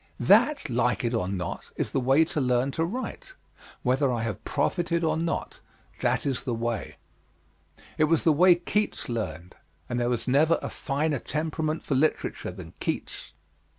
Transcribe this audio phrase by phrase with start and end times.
[0.19, 3.35] That, like it or not, is the way to learn to write;
[3.83, 5.59] whether I have profited or not,
[5.99, 6.95] that is the way.
[7.99, 12.49] It was the way Keats learned, and there never was a finer temperament for literature
[12.51, 13.33] than Keats'.